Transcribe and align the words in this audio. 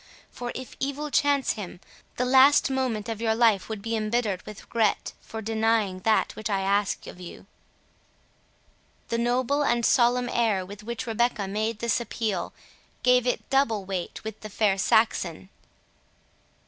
For, 0.31 0.51
if 0.55 0.75
evil 0.79 1.11
chance 1.11 1.51
him, 1.53 1.79
the 2.15 2.25
last 2.25 2.71
moment 2.71 3.07
of 3.07 3.21
your 3.21 3.35
life 3.35 3.69
would 3.69 3.83
be 3.83 3.95
embittered 3.95 4.43
with 4.47 4.63
regret 4.63 5.13
for 5.21 5.43
denying 5.43 5.99
that 5.99 6.35
which 6.35 6.49
I 6.49 6.61
ask 6.61 7.05
of 7.05 7.19
you." 7.21 7.45
The 9.09 9.19
noble 9.19 9.63
and 9.63 9.85
solemn 9.85 10.27
air 10.29 10.65
with 10.65 10.81
which 10.81 11.05
Rebecca 11.05 11.47
made 11.47 11.77
this 11.77 12.01
appeal, 12.01 12.51
gave 13.03 13.27
it 13.27 13.47
double 13.51 13.85
weight 13.85 14.23
with 14.23 14.39
the 14.41 14.49
fair 14.49 14.75
Saxon. 14.79 15.49